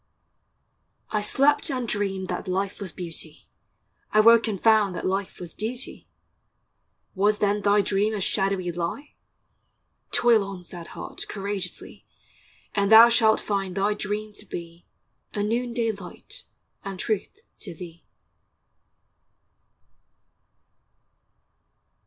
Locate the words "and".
1.69-1.87, 4.47-4.59, 12.73-12.91, 16.83-16.97